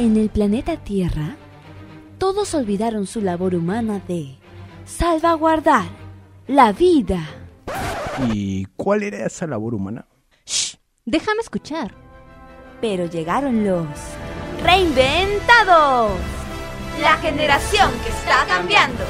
[0.00, 1.36] En el planeta Tierra,
[2.16, 4.38] todos olvidaron su labor humana de
[4.86, 5.90] salvaguardar
[6.46, 7.28] la vida.
[8.32, 10.06] ¿Y cuál era esa labor humana?
[10.46, 11.94] Shh, déjame escuchar.
[12.80, 13.86] Pero llegaron los
[14.62, 16.12] reinventados.
[17.02, 19.04] La generación que está cambiando.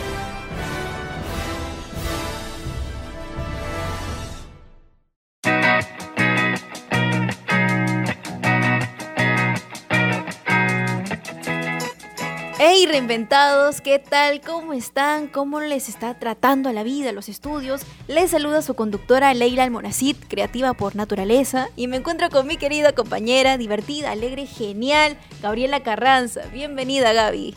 [12.62, 14.42] Hey reinventados, ¿qué tal?
[14.42, 15.28] ¿Cómo están?
[15.28, 17.86] ¿Cómo les está tratando la vida, los estudios?
[18.06, 22.92] Les saluda su conductora Leila Almonacid, creativa por naturaleza, y me encuentro con mi querida
[22.92, 26.42] compañera, divertida, alegre, genial, Gabriela Carranza.
[26.52, 27.54] Bienvenida, Gaby.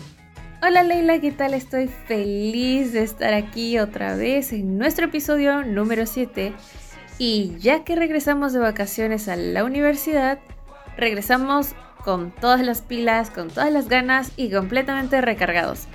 [0.62, 1.54] Hola Leila, ¿qué tal?
[1.54, 6.54] Estoy feliz de estar aquí otra vez en nuestro episodio número 7.
[7.18, 10.40] Y ya que regresamos de vacaciones a la universidad,
[10.96, 15.88] regresamos con todas las pilas, con todas las ganas y completamente recargados.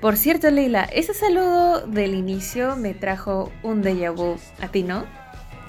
[0.00, 4.36] Por cierto, Leila, ese saludo del inicio me trajo un déjà vu.
[4.60, 5.06] ¿A ti no?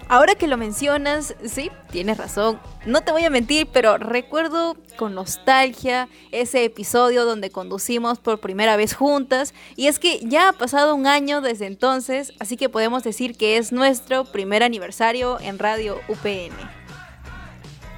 [0.09, 2.59] Ahora que lo mencionas, sí, tienes razón.
[2.85, 8.75] No te voy a mentir, pero recuerdo con nostalgia ese episodio donde conducimos por primera
[8.75, 9.53] vez juntas.
[9.75, 13.57] Y es que ya ha pasado un año desde entonces, así que podemos decir que
[13.57, 16.82] es nuestro primer aniversario en Radio UPN.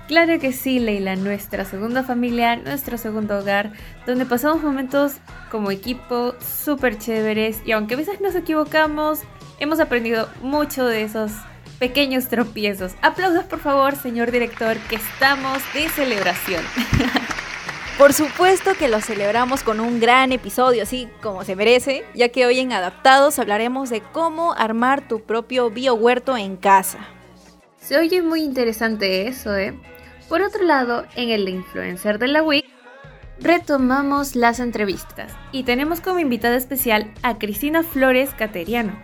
[0.08, 3.72] Claro que sí, Leila, nuestra segunda familia, nuestro segundo hogar,
[4.06, 5.14] donde pasamos momentos
[5.50, 9.22] como equipo súper chéveres y aunque a veces nos equivocamos,
[9.60, 11.32] hemos aprendido mucho de esos
[11.80, 12.94] pequeños tropiezos.
[13.02, 16.64] Aplausos por favor, señor director, que estamos de celebración.
[17.98, 22.46] Por supuesto que lo celebramos con un gran episodio, así como se merece, ya que
[22.46, 27.00] hoy en Adaptados hablaremos de cómo armar tu propio biohuerto en casa.
[27.80, 29.80] Se oye muy interesante eso, ¿eh?
[30.30, 32.66] Por otro lado, en el Influencer de la Week,
[33.40, 39.00] retomamos las entrevistas y tenemos como invitada especial a Cristina Flores Cateriano.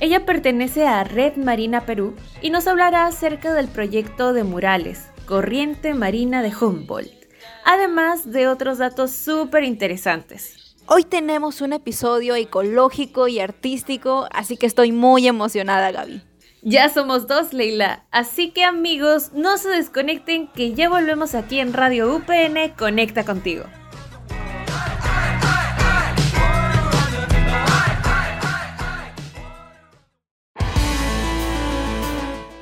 [0.00, 5.94] Ella pertenece a Red Marina Perú y nos hablará acerca del proyecto de murales, Corriente
[5.94, 7.26] Marina de Humboldt,
[7.64, 10.76] además de otros datos súper interesantes.
[10.86, 16.22] Hoy tenemos un episodio ecológico y artístico, así que estoy muy emocionada, Gaby.
[16.68, 18.02] Ya somos dos, Leila.
[18.10, 23.62] Así que amigos, no se desconecten que ya volvemos aquí en Radio UPN Conecta contigo.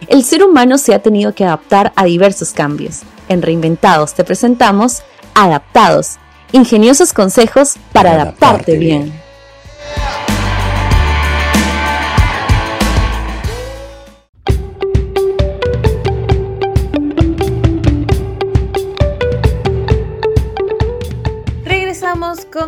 [0.07, 3.05] El ser humano se ha tenido que adaptar a diversos cambios.
[3.31, 5.03] En Reinventados te presentamos
[5.35, 6.19] Adaptados,
[6.53, 9.24] ingeniosos consejos para, adaptarte, bien.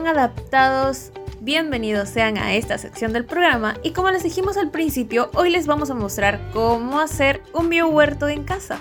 [0.04, 1.10] Adaptados.
[1.40, 5.66] Bienvenidos sean a esta sección del programa y como les dijimos al principio, hoy les
[5.66, 8.78] vamos a mostrar cómo hacer un biohuerto en casa.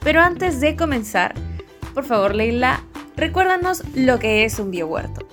[0.00, 1.34] Pero antes de comenzar,
[1.94, 2.82] por favor Leila,
[3.14, 5.28] recuérdanos lo que es un biohuerto.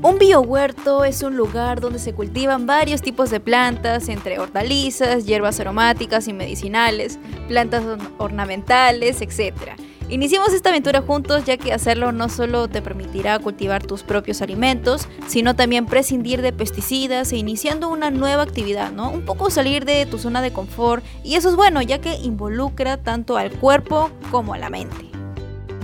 [0.00, 5.60] Un biohuerto es un lugar donde se cultivan varios tipos de plantas, entre hortalizas, hierbas
[5.60, 7.18] aromáticas y medicinales,
[7.48, 7.84] plantas
[8.16, 14.02] ornamentales, etc Iniciemos esta aventura juntos ya que hacerlo no solo te permitirá cultivar tus
[14.02, 19.08] propios alimentos, sino también prescindir de pesticidas e iniciando una nueva actividad, ¿no?
[19.12, 22.96] Un poco salir de tu zona de confort y eso es bueno ya que involucra
[22.96, 24.96] tanto al cuerpo como a la mente.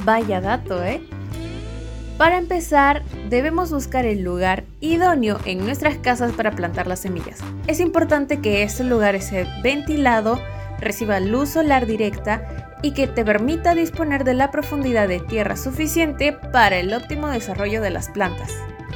[0.04, 1.00] Vaya dato, ¿eh?
[2.18, 7.38] Para empezar, debemos buscar el lugar idóneo en nuestras casas para plantar las semillas.
[7.68, 10.40] Es importante que este lugar esté ventilado,
[10.80, 16.32] reciba luz solar directa y que te permita disponer de la profundidad de tierra suficiente
[16.32, 18.52] para el óptimo desarrollo de las plantas.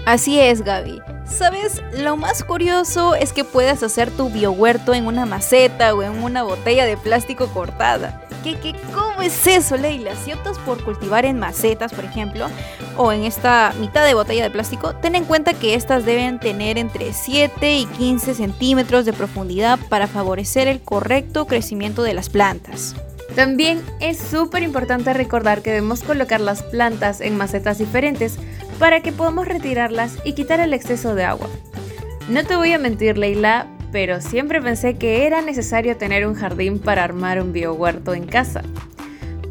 [0.07, 1.03] Así es, Gaby.
[1.25, 1.83] ¿Sabes?
[1.97, 6.43] Lo más curioso es que puedas hacer tu biohuerto en una maceta o en una
[6.43, 8.23] botella de plástico cortada.
[8.43, 10.17] ¿Qué, qué, ¿Cómo es eso, Leila?
[10.17, 12.47] Si optas por cultivar en macetas, por ejemplo,
[12.97, 16.79] o en esta mitad de botella de plástico, ten en cuenta que estas deben tener
[16.79, 22.97] entre 7 y 15 centímetros de profundidad para favorecer el correcto crecimiento de las plantas.
[23.41, 28.37] También es súper importante recordar que debemos colocar las plantas en macetas diferentes
[28.79, 31.49] para que podamos retirarlas y quitar el exceso de agua.
[32.29, 36.79] No te voy a mentir, Leila, pero siempre pensé que era necesario tener un jardín
[36.81, 38.61] para armar un biohuerto en casa.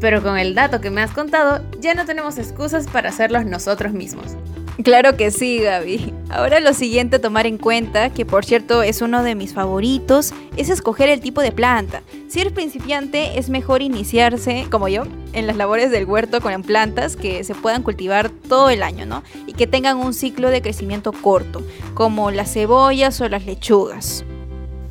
[0.00, 3.92] Pero con el dato que me has contado, ya no tenemos excusas para hacerlos nosotros
[3.92, 4.36] mismos.
[4.82, 6.14] Claro que sí, Gaby.
[6.30, 10.32] Ahora lo siguiente a tomar en cuenta, que por cierto es uno de mis favoritos,
[10.56, 12.02] es escoger el tipo de planta.
[12.28, 15.02] Si eres principiante, es mejor iniciarse, como yo,
[15.32, 19.22] en las labores del huerto con plantas que se puedan cultivar todo el año, ¿no?
[19.46, 21.62] Y que tengan un ciclo de crecimiento corto,
[21.94, 24.24] como las cebollas o las lechugas.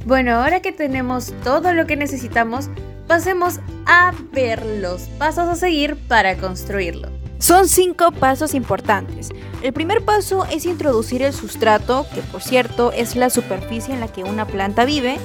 [0.06, 2.70] Bueno, ahora que tenemos todo lo que necesitamos,
[3.08, 7.19] pasemos a ver los pasos a seguir para construirlo.
[7.40, 9.30] Son cinco pasos importantes.
[9.62, 14.10] El primer paso es introducir el sustrato, que por cierto es la superficie en la
[14.10, 15.18] que una planta vive,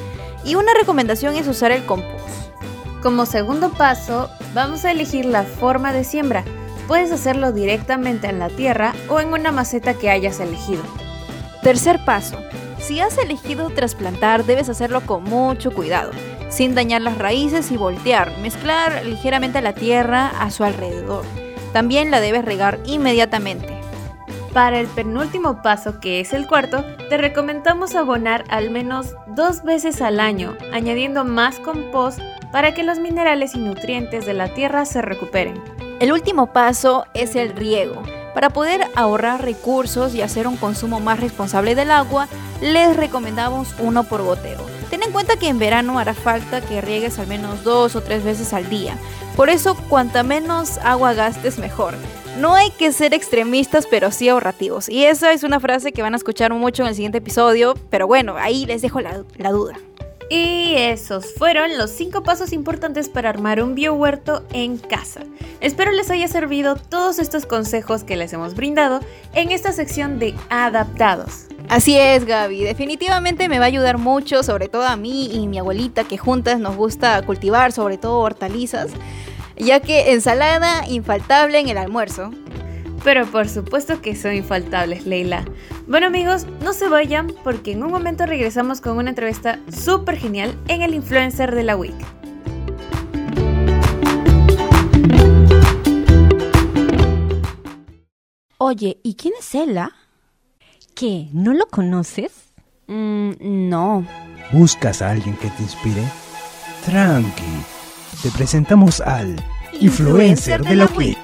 [0.44, 2.52] y una recomendación es usar el compost.
[3.02, 6.44] Como segundo paso, vamos a elegir la forma de siembra.
[6.86, 10.84] Puedes hacerlo directamente en la tierra o en una maceta que hayas elegido.
[11.62, 12.38] Tercer paso.
[12.78, 16.12] Si has elegido trasplantar, debes hacerlo con mucho cuidado,
[16.48, 21.24] sin dañar las raíces y voltear, mezclar ligeramente la tierra a su alrededor.
[21.74, 23.66] También la debes regar inmediatamente.
[24.52, 30.00] Para el penúltimo paso, que es el cuarto, te recomendamos abonar al menos dos veces
[30.00, 32.20] al año, añadiendo más compost
[32.52, 35.60] para que los minerales y nutrientes de la tierra se recuperen.
[35.98, 38.04] El último paso es el riego.
[38.34, 42.28] Para poder ahorrar recursos y hacer un consumo más responsable del agua,
[42.60, 44.73] les recomendamos uno por goteo.
[44.94, 48.22] Ten en cuenta que en verano hará falta que riegues al menos dos o tres
[48.22, 48.96] veces al día.
[49.34, 51.96] Por eso, cuanta menos agua gastes, mejor.
[52.38, 54.88] No hay que ser extremistas, pero sí ahorrativos.
[54.88, 58.06] Y esa es una frase que van a escuchar mucho en el siguiente episodio, pero
[58.06, 59.74] bueno, ahí les dejo la, duda.
[60.30, 65.22] Y esos fueron los 5 pasos importantes para armar un biohuerto en casa.
[65.60, 69.00] Espero les haya servido todos estos consejos que les hemos brindado
[69.32, 71.46] en esta sección de adaptados.
[71.74, 72.62] Así es, Gaby.
[72.62, 76.60] Definitivamente me va a ayudar mucho, sobre todo a mí y mi abuelita, que juntas
[76.60, 78.92] nos gusta cultivar, sobre todo hortalizas,
[79.56, 82.30] ya que ensalada infaltable en el almuerzo.
[83.02, 85.44] Pero por supuesto que son infaltables, Leila.
[85.88, 90.56] Bueno amigos, no se vayan porque en un momento regresamos con una entrevista súper genial
[90.68, 91.96] en el influencer de la week.
[98.58, 99.90] Oye, ¿y quién es Ella?
[100.94, 101.26] ¿Qué?
[101.32, 102.30] ¿No lo conoces?
[102.86, 104.06] Mm, no.
[104.52, 106.04] ¿Buscas a alguien que te inspire?
[106.84, 107.42] Tranqui.
[108.22, 109.34] Te presentamos al
[109.80, 111.18] influencer, de la week.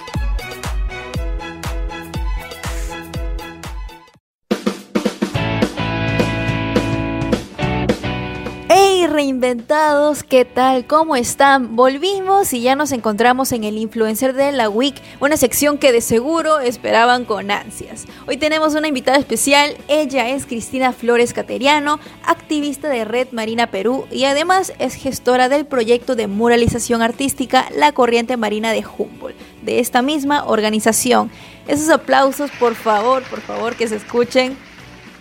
[9.40, 10.86] Reinventados, ¿qué tal?
[10.86, 11.74] ¿Cómo están?
[11.74, 16.02] Volvimos y ya nos encontramos en el Influencer de la Week, una sección que de
[16.02, 18.04] seguro esperaban con ansias.
[18.26, 24.06] Hoy tenemos una invitada especial, ella es Cristina Flores Cateriano, activista de Red Marina Perú
[24.10, 29.78] y además es gestora del proyecto de muralización artística La Corriente Marina de Humboldt, de
[29.78, 31.30] esta misma organización.
[31.66, 34.58] Esos aplausos, por favor, por favor, que se escuchen.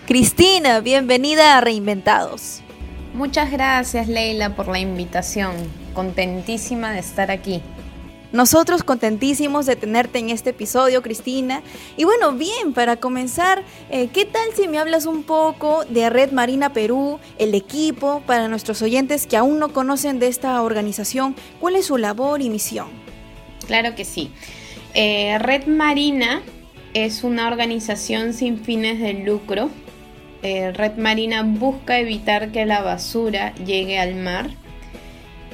[0.07, 2.63] Cristina, bienvenida a Reinventados.
[3.13, 5.55] Muchas gracias Leila por la invitación,
[5.93, 7.61] contentísima de estar aquí.
[8.31, 11.63] Nosotros contentísimos de tenerte en este episodio, Cristina.
[11.97, 16.31] Y bueno, bien, para comenzar, eh, ¿qué tal si me hablas un poco de Red
[16.31, 21.35] Marina Perú, el equipo, para nuestros oyentes que aún no conocen de esta organización?
[21.59, 22.87] ¿Cuál es su labor y misión?
[23.65, 24.31] Claro que sí.
[24.93, 26.43] Eh, Red Marina
[26.93, 29.71] es una organización sin fines de lucro
[30.41, 34.49] eh, Red Marina busca evitar que la basura llegue al mar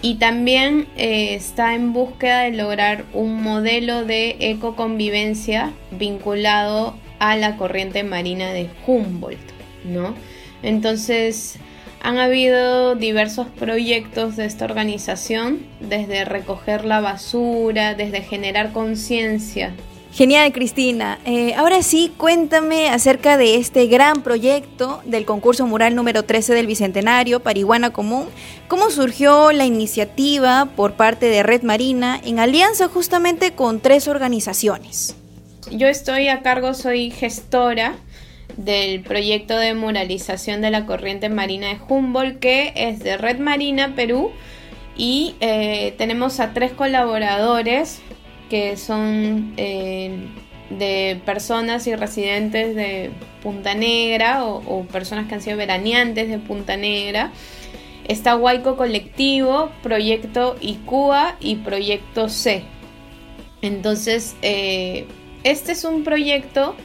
[0.01, 7.57] y también eh, está en búsqueda de lograr un modelo de ecoconvivencia vinculado a la
[7.57, 9.39] corriente marina de Humboldt,
[9.83, 10.13] ¿no?
[10.61, 11.57] Entonces,
[12.03, 19.73] han habido diversos proyectos de esta organización, desde recoger la basura, desde generar conciencia
[20.15, 21.19] Genial, Cristina.
[21.25, 26.67] Eh, ahora sí, cuéntame acerca de este gran proyecto del concurso mural número 13 del
[26.67, 28.27] Bicentenario, Parihuana Común.
[28.69, 35.17] ¿Cómo surgió la iniciativa por parte de Red Marina en alianza justamente con tres organizaciones?
[35.69, 37.95] Yo estoy a cargo, soy gestora
[38.55, 43.95] del proyecto de muralización de la corriente marina de Humboldt, que es de Red Marina
[43.97, 44.31] Perú,
[44.95, 47.99] y eh, tenemos a tres colaboradores
[48.49, 50.27] que son eh,
[50.69, 53.11] de personas y residentes de
[53.41, 57.31] Punta Negra o, personas que han sido veraneantes de Punta Negra.
[58.07, 62.63] Está Huayco Colectivo, Proyecto ICUA y Proyecto C.
[63.61, 65.07] Entonces, eh,
[65.43, 66.75] este es un proyecto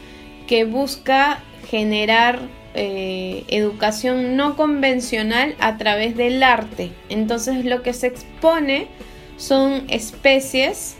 [0.46, 2.40] que busca generar
[2.74, 6.90] eh, educación no convencional a través del arte.
[7.08, 8.86] Entonces, lo que se expone
[9.36, 10.96] son especies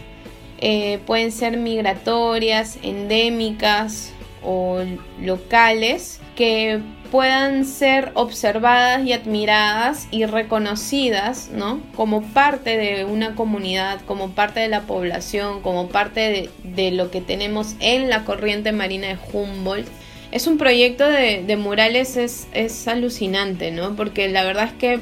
[0.60, 4.12] eh, pueden ser migratorias, endémicas
[4.42, 4.80] o
[5.20, 11.80] locales que puedan ser observadas y admiradas y reconocidas, ¿no?
[11.96, 17.20] Como parte de una comunidad, como parte de la población, como parte de, lo que
[17.20, 19.88] tenemos en la corriente marina de Humboldt.
[20.30, 23.96] Es un proyecto de, murales, es, es alucinante, ¿no?
[23.96, 25.00] Porque la verdad es que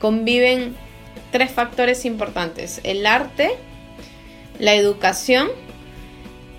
[0.00, 0.74] conviven
[1.30, 3.50] tres factores importantes, el arte,
[4.60, 5.48] la educación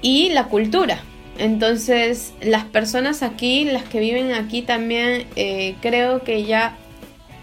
[0.02, 1.04] y la cultura.
[1.38, 6.78] Entonces, las personas aquí, las que viven aquí también, eh, creo que ya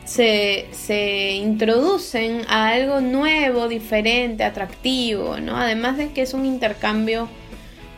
[0.04, 5.56] se, se, introducen a algo nuevo, diferente, atractivo, ¿no?
[5.56, 7.28] Además de que es un intercambio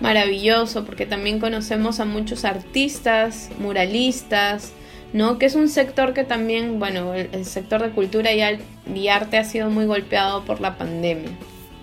[0.01, 4.73] maravilloso, porque también conocemos a muchos artistas, muralistas,
[5.13, 5.39] ¿no?
[5.39, 9.71] Que es un sector que también, bueno, el, sector de cultura y arte ha sido
[9.71, 11.31] muy golpeado por la pandemia.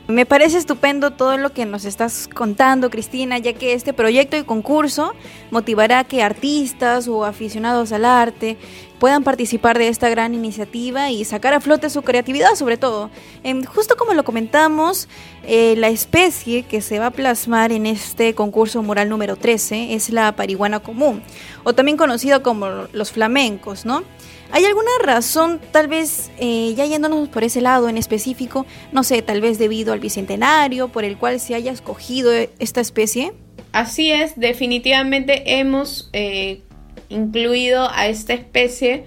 [0.08, 4.44] Me parece estupendo todo lo que nos estás contando, Cristina, ya que este proyecto y
[4.44, 5.14] concurso
[5.52, 8.56] motivará que artistas o aficionados al arte
[9.00, 13.10] puedan participar de esta gran iniciativa y sacar a flote su creatividad sobre todo.
[13.44, 15.10] Em, justo como lo comentamos,
[15.44, 20.10] eh, la especie que se va a plasmar en este concurso mural número 13 es
[20.10, 21.22] la parihuana común,
[21.66, 24.04] o también conocido como los flamencos, ¿no?
[24.52, 29.22] ¿Hay alguna razón, tal vez eh, ya yéndonos por ese lado en específico, no sé,
[29.22, 33.34] tal vez debido al bicentenario por el cual se haya escogido esta especie?
[33.74, 36.62] Así es, definitivamente hemos eh,
[37.10, 39.06] incluido a esta especie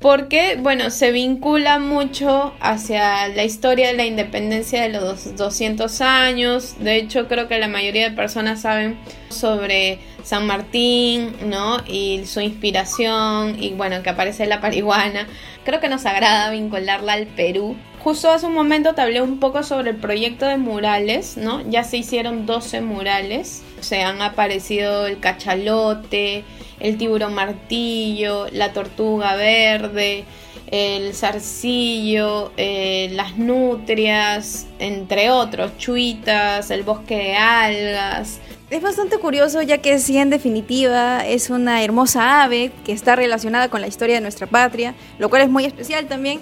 [0.00, 6.76] porque, bueno, se vincula mucho hacia la historia de la independencia de los 200 años.
[6.78, 8.96] De hecho, creo que la mayoría de personas saben
[9.28, 11.78] sobre San Martín, ¿no?
[11.86, 15.26] Y su inspiración, y bueno, que aparece la parihuana.
[15.64, 17.76] Creo que nos agrada vincularla al Perú.
[17.98, 21.68] Justo hace un momento te hablé un poco sobre el proyecto de murales, ¿no?
[21.68, 23.64] Ya se hicieron 12 murales.
[23.80, 26.44] Se han aparecido el cachalote,
[26.80, 30.24] el tiburón martillo, la tortuga verde,
[30.70, 38.40] el zarcillo, eh, las nutrias, entre otros, chuitas, el bosque de algas.
[38.70, 43.70] Es bastante curioso ya que sí en definitiva es una hermosa ave que está relacionada
[43.70, 46.40] con la historia de nuestra patria, lo cual es muy especial también.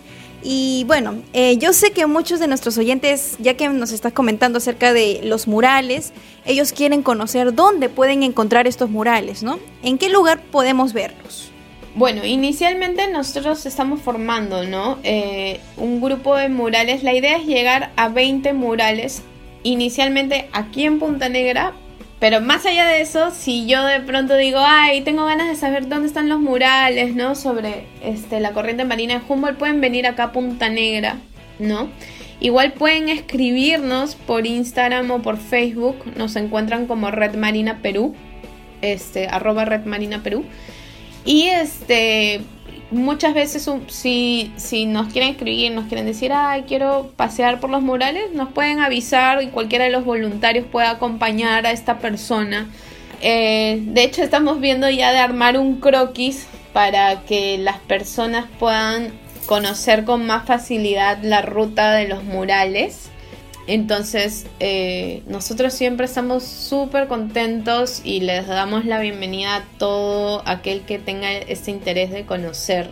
[0.48, 4.58] Y bueno, eh, yo sé que muchos de nuestros oyentes, ya que nos estás comentando
[4.58, 6.12] acerca de los murales,
[6.44, 9.58] ellos quieren conocer dónde pueden encontrar estos murales, ¿no?
[9.82, 11.50] ¿En qué lugar podemos verlos?
[11.96, 15.00] Bueno, inicialmente nosotros estamos formando, ¿no?
[15.02, 17.02] Eh, un grupo de murales.
[17.02, 19.22] La idea es llegar a 20 murales,
[19.64, 21.72] inicialmente aquí en Punta Negra,
[22.18, 25.88] pero más allá de eso, si yo de pronto digo, ay, tengo ganas de saber
[25.88, 27.34] dónde están los murales, ¿no?
[27.34, 31.16] Sobre este, la corriente marina de Humboldt, pueden venir acá a Punta Negra,
[31.58, 31.90] ¿no?
[32.40, 38.14] Igual pueden escribirnos por Instagram o por Facebook, nos encuentran como Red Marina Perú,
[38.80, 40.44] este, arroba Red Marina Perú.
[41.24, 42.40] Y este,
[42.90, 47.82] muchas veces si, si nos quieren escribir, nos quieren decir, ay, quiero pasear por los
[47.82, 52.70] murales, nos pueden avisar y cualquiera de los voluntarios puede acompañar a esta persona.
[53.22, 59.12] Eh, de hecho, estamos viendo ya de armar un croquis para que las personas puedan
[59.46, 63.10] conocer con más facilidad la ruta de los murales.
[63.66, 70.82] Entonces, eh, nosotros siempre estamos súper contentos y les damos la bienvenida a todo aquel
[70.82, 72.90] que tenga este interés de conocer.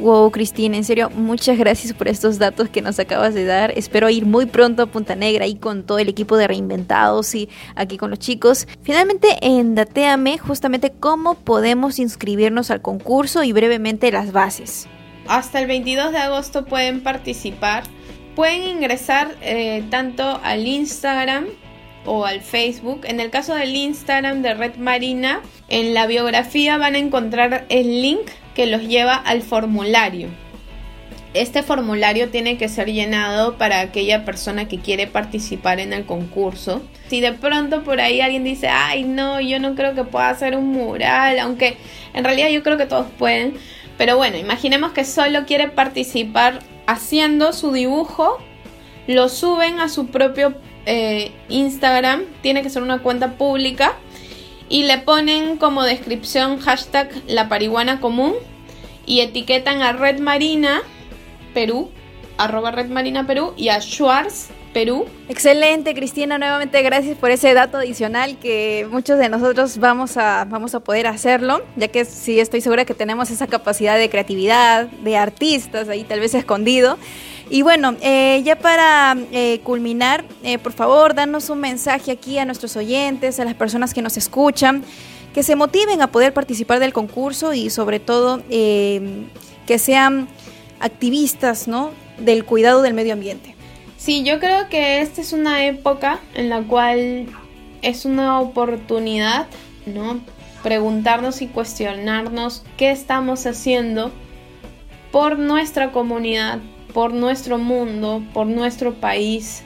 [0.00, 3.70] Wow, Cristina, en serio, muchas gracias por estos datos que nos acabas de dar.
[3.76, 7.50] Espero ir muy pronto a Punta Negra y con todo el equipo de Reinventados y
[7.74, 8.66] aquí con los chicos.
[8.82, 14.88] Finalmente, en Dateame, justamente cómo podemos inscribirnos al concurso y brevemente las bases.
[15.28, 17.84] Hasta el 22 de agosto pueden participar
[18.34, 21.46] Pueden ingresar eh, tanto al Instagram
[22.04, 23.02] o al Facebook.
[23.04, 28.02] En el caso del Instagram de Red Marina, en la biografía van a encontrar el
[28.02, 30.28] link que los lleva al formulario.
[31.32, 36.82] Este formulario tiene que ser llenado para aquella persona que quiere participar en el concurso.
[37.08, 40.56] Si de pronto por ahí alguien dice, ay no, yo no creo que pueda hacer
[40.56, 41.76] un mural, aunque
[42.14, 43.54] en realidad yo creo que todos pueden.
[43.96, 46.60] Pero bueno, imaginemos que solo quiere participar
[46.90, 48.38] haciendo su dibujo,
[49.06, 50.54] lo suben a su propio
[50.86, 53.94] eh, Instagram, tiene que ser una cuenta pública,
[54.68, 58.34] y le ponen como descripción hashtag la parihuana común
[59.06, 60.82] y etiquetan a Red Marina
[61.54, 61.90] Perú,
[62.38, 65.06] arroba Red Marina Perú y a Schwartz Perú.
[65.28, 66.38] Excelente, Cristina.
[66.38, 71.06] Nuevamente gracias por ese dato adicional que muchos de nosotros vamos a, vamos a poder
[71.06, 76.04] hacerlo, ya que sí estoy segura que tenemos esa capacidad de creatividad, de artistas ahí
[76.04, 76.98] tal vez escondido.
[77.48, 82.44] Y bueno, eh, ya para eh, culminar, eh, por favor, danos un mensaje aquí a
[82.44, 84.84] nuestros oyentes, a las personas que nos escuchan.
[85.34, 89.28] que se motiven a poder participar del concurso y sobre todo eh,
[89.64, 90.26] que sean
[90.80, 91.92] activistas ¿no?
[92.18, 93.54] del cuidado del medio ambiente.
[94.00, 97.26] Sí, yo creo que esta es una época en la cual
[97.82, 99.46] es una oportunidad,
[99.84, 100.20] ¿no?
[100.62, 104.10] Preguntarnos y cuestionarnos qué estamos haciendo
[105.12, 106.60] por nuestra comunidad,
[106.94, 109.64] por nuestro mundo, por nuestro país.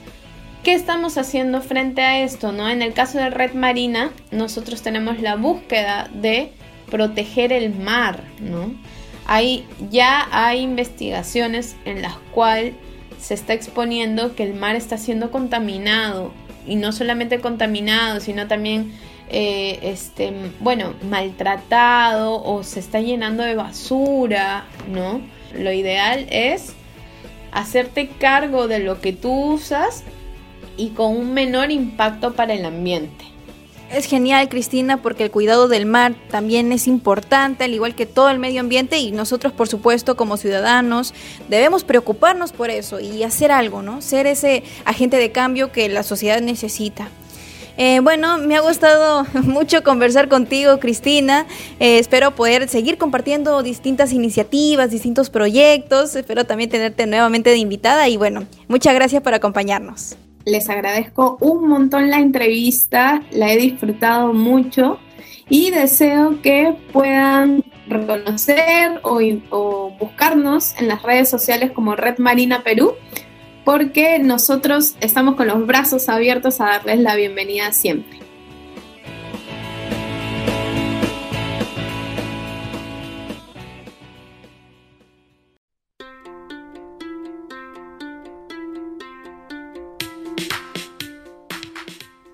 [0.63, 2.67] ¿Qué estamos haciendo frente a esto, no?
[2.67, 6.51] En el caso de Red Marina, nosotros tenemos la búsqueda de
[6.91, 8.75] proteger el mar, ¿no?
[9.27, 12.73] Hay, ya hay investigaciones en las cuales
[13.25, 16.31] se está exponiendo que el mar está siendo contaminado
[16.67, 18.93] y no solamente contaminado, sino también
[19.31, 25.21] eh, este, bueno, maltratado o se está llenando de basura, ¿no?
[25.57, 26.73] Lo ideal es
[27.51, 30.03] hacerte cargo de lo que tú usas
[30.77, 33.25] y con un menor impacto para el ambiente.
[33.91, 38.29] Es genial, Cristina, porque el cuidado del mar también es importante, al igual que todo
[38.29, 41.13] el medio ambiente, y nosotros, por supuesto, como ciudadanos,
[41.49, 44.01] debemos preocuparnos por eso y hacer algo, ¿no?
[44.01, 47.09] Ser ese agente de cambio que la sociedad necesita.
[47.77, 51.45] Eh, bueno, me ha gustado mucho conversar contigo, Cristina.
[51.79, 56.15] Eh, espero poder seguir compartiendo distintas iniciativas, distintos proyectos.
[56.15, 60.15] Espero también tenerte nuevamente de invitada y bueno, muchas gracias por acompañarnos.
[60.45, 64.99] Les agradezco un montón la entrevista, la he disfrutado mucho
[65.49, 72.93] y deseo que puedan reconocer o, buscarnos en las redes sociales como Red Marina Perú,
[73.63, 78.24] porque nosotros estamos con los brazos abiertos a darles la bienvenida siempre.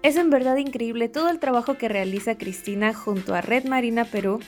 [0.03, 4.39] Es en verdad increíble todo el trabajo que realiza Cristina junto a Red Marina Perú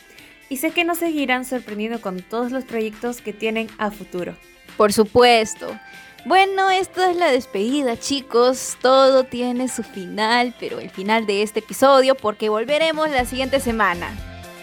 [0.50, 4.36] y sé que nos seguirán sorprendiendo con todos los proyectos que tienen a futuro.
[4.77, 5.79] Por supuesto.
[6.25, 8.77] Bueno, esto es la despedida, chicos.
[8.81, 14.10] Todo tiene su final, pero el final de este episodio porque volveremos la siguiente semana.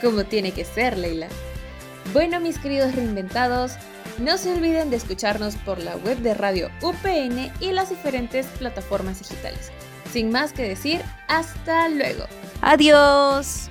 [0.01, 1.29] Como tiene que ser, Leila.
[2.13, 3.75] Bueno, mis queridos reinventados,
[4.19, 9.21] no se olviden de escucharnos por la web de Radio UPN y las diferentes plataformas
[9.21, 9.71] digitales.
[10.13, 12.25] Sin más que decir, hasta luego.
[12.63, 13.71] Adiós.